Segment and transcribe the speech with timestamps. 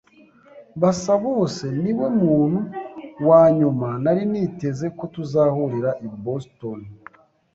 [0.81, 2.59] Basabose niwe muntu
[3.27, 6.79] wa nyuma nari niteze ko tuzahurira i Boston.